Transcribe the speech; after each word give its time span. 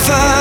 fire. 0.00 0.39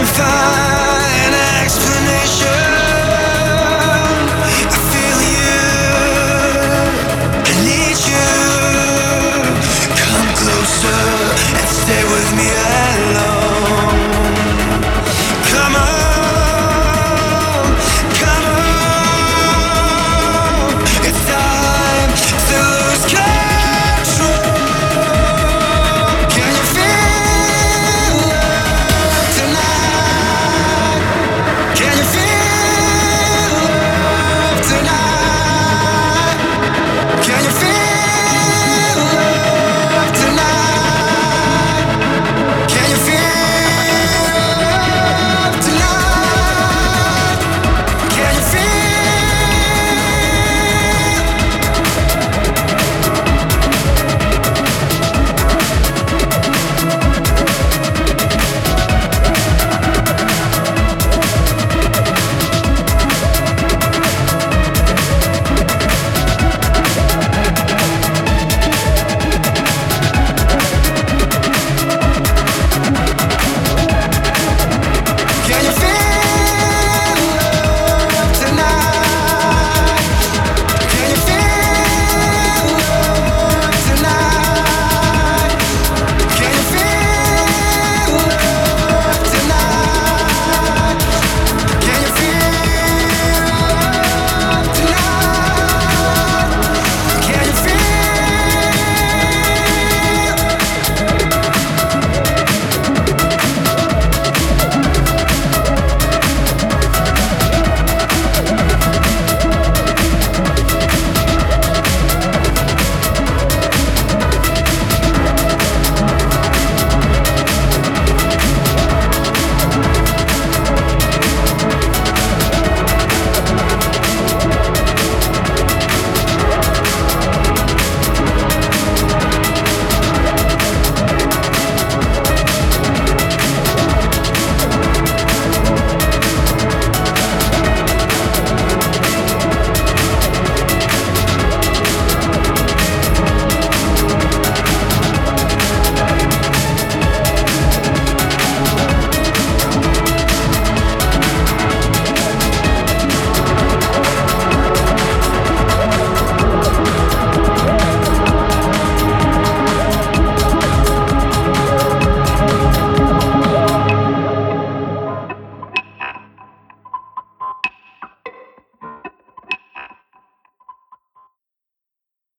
on 0.00 0.06
fire 0.06 0.69